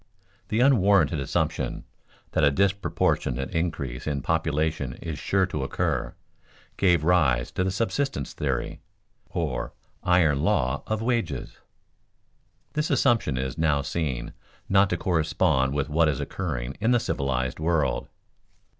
[0.49, 1.83] _The unwarranted assumption
[2.31, 6.15] that a disproportionate increase in population is sure to occur,
[6.75, 8.81] gave rise to the subsistence theory,
[9.29, 11.57] or iron law of wages._
[12.73, 14.33] This assumption is now seen
[14.67, 18.07] not to correspond with what is occurring in the civilized world.